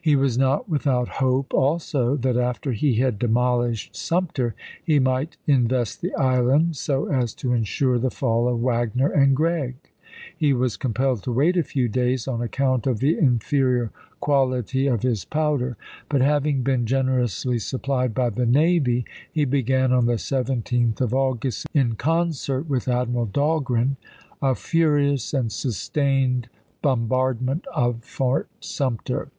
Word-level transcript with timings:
He 0.00 0.14
was 0.14 0.38
not 0.38 0.68
without 0.68 1.08
hope, 1.18 1.52
also, 1.52 2.14
that 2.18 2.36
after 2.36 2.70
he 2.70 3.00
had 3.00 3.18
demolished 3.18 3.96
Sumter 3.96 4.54
he 4.84 5.00
might 5.00 5.38
invest 5.48 6.00
the 6.02 6.14
island 6.14 6.76
so 6.76 7.06
as 7.06 7.34
to 7.34 7.52
insure 7.52 7.98
the 7.98 8.12
fall 8.12 8.46
of 8.46 8.60
Wagner 8.60 9.08
and 9.10 9.34
Gregg. 9.34 9.74
He 10.36 10.52
was 10.52 10.76
compelled 10.76 11.24
to 11.24 11.32
wait 11.32 11.56
a 11.56 11.64
few 11.64 11.88
days 11.88 12.28
on 12.28 12.40
account 12.40 12.86
of 12.86 13.00
the 13.00 13.18
inferior 13.18 13.90
quality 14.20 14.86
of 14.86 15.02
his 15.02 15.24
powder, 15.24 15.76
but 16.08 16.20
having 16.20 16.62
been 16.62 16.86
generously 16.86 17.58
supplied 17.58 18.14
by 18.14 18.30
the 18.30 18.46
navy 18.46 19.04
he 19.32 19.44
began 19.44 19.92
on 19.92 20.06
the 20.06 20.12
17th 20.14 21.00
of 21.00 21.12
August, 21.12 21.66
in 21.74 21.96
concert 21.96 22.68
with 22.68 22.86
Admiral 22.86 23.26
Dahlgren, 23.26 23.96
a 24.40 24.54
furious 24.54 25.34
and 25.34 25.50
sustained 25.50 26.48
bombardment 26.82 27.66
of 27.74 28.04
Fort 28.04 28.46
Sum 28.60 29.00
ter. 29.04 29.30